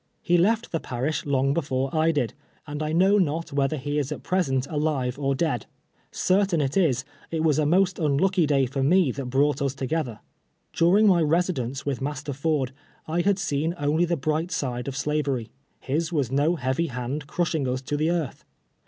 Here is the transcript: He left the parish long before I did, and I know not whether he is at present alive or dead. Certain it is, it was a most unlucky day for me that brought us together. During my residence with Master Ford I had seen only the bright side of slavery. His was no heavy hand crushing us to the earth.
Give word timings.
He 0.23 0.35
left 0.35 0.71
the 0.71 0.79
parish 0.79 1.27
long 1.27 1.53
before 1.53 1.95
I 1.95 2.11
did, 2.11 2.33
and 2.65 2.81
I 2.81 2.91
know 2.91 3.19
not 3.19 3.53
whether 3.53 3.77
he 3.77 3.99
is 3.99 4.11
at 4.11 4.23
present 4.23 4.65
alive 4.65 5.19
or 5.19 5.35
dead. 5.35 5.67
Certain 6.11 6.59
it 6.59 6.75
is, 6.75 7.05
it 7.29 7.43
was 7.43 7.59
a 7.59 7.67
most 7.67 7.99
unlucky 7.99 8.47
day 8.47 8.65
for 8.65 8.81
me 8.81 9.11
that 9.11 9.27
brought 9.27 9.61
us 9.61 9.75
together. 9.75 10.19
During 10.73 11.05
my 11.05 11.21
residence 11.21 11.85
with 11.85 12.01
Master 12.01 12.33
Ford 12.33 12.71
I 13.05 13.21
had 13.21 13.37
seen 13.37 13.75
only 13.77 14.05
the 14.05 14.17
bright 14.17 14.49
side 14.49 14.87
of 14.87 14.97
slavery. 14.97 15.51
His 15.81 16.11
was 16.11 16.31
no 16.31 16.55
heavy 16.55 16.87
hand 16.87 17.27
crushing 17.27 17.67
us 17.67 17.79
to 17.83 17.95
the 17.95 18.09
earth. 18.09 18.43